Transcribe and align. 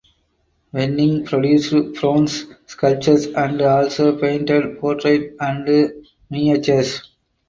Venning 0.73 1.25
produced 1.25 1.75
bronze 1.93 2.47
sculptures 2.65 3.27
and 3.27 3.61
also 3.61 4.17
painted 4.19 4.79
portraits 4.79 5.35
and 5.39 5.93
miniatures. 6.27 7.03